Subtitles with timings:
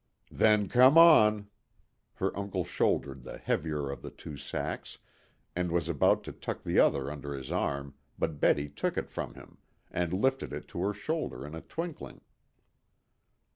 [0.31, 1.51] "Then come on."
[2.15, 4.97] Her uncle shouldered the heavier of the two sacks,
[5.55, 9.35] and was about to tuck the other under his arm, but Betty took it from
[9.35, 9.59] him,
[9.91, 12.21] and lifted it to her shoulder in a twinkling.